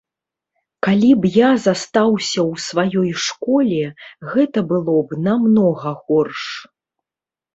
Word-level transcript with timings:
Калі 0.85 1.09
б 1.23 1.29
я 1.33 1.49
застаўся 1.65 2.39
ў 2.51 2.63
сваёй 2.69 3.11
школе, 3.25 3.81
гэта 4.31 4.59
было 4.71 4.95
б 5.11 5.21
намнога 5.27 5.89
горш. 6.07 6.41